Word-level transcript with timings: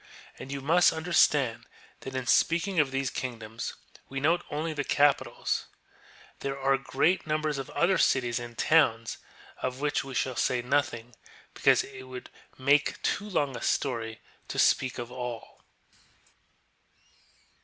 And 0.39 0.49
y.QVlei&^ist 0.51 0.97
understand 0.97 1.67
that 1.99 2.15
in 2.15 2.25
speaking 2.25 2.79
of 2.79 2.89
these 2.89 3.11
kingdoms 3.11 3.75
we 4.09 4.19
note 4.19 4.43
only 4.49 4.73
the 4.73 4.83
capitals; 4.83 5.67
there 6.39 6.57
are 6.59 6.75
great 6.75 7.27
num 7.27 7.43
bers 7.43 7.59
of 7.59 7.69
other 7.69 7.99
cities 7.99 8.39
and 8.39 8.57
towns 8.57 9.19
of 9.61 9.79
which 9.79 10.03
we 10.03 10.15
shall 10.15 10.35
say 10.35 10.63
nothing, 10.63 11.13
because 11.53 11.83
it 11.83 12.07
would 12.07 12.31
make 12.57 12.99
too 13.03 13.29
long 13.29 13.55
a 13.55 13.61
story 13.61 14.19
to 14.47 14.57
speak 14.57 14.97
of 14.97 15.11
all. 15.11 15.61